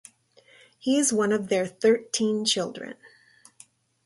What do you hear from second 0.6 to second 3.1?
He is one of their thirteen children.